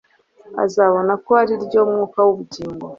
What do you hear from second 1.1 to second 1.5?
ko